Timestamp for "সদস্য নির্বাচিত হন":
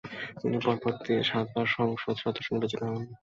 2.23-3.03